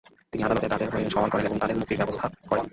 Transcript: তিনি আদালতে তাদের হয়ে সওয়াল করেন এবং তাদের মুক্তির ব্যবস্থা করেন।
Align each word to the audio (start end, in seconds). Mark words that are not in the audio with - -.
তিনি 0.31 0.41
আদালতে 0.43 0.67
তাদের 0.69 0.87
হয়ে 0.93 1.13
সওয়াল 1.13 1.29
করেন 1.31 1.45
এবং 1.45 1.57
তাদের 1.59 1.77
মুক্তির 1.77 1.97
ব্যবস্থা 1.97 2.25
করেন। 2.49 2.65